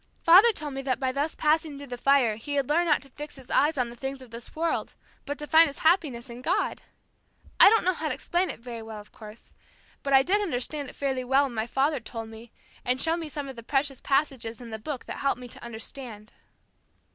[0.23, 3.09] Father told me that by thus passing through the fire he had learned not to
[3.11, 4.95] fix his eyes on the things of this world,
[5.27, 6.81] but to find his happiness in God.
[7.59, 9.51] I don't know how to explain it very well, of course;
[10.01, 12.51] but I did understand it fairly well when my father told me
[12.83, 15.63] and showed me some of the precious passages in the Book that helped me to
[15.63, 16.33] understand."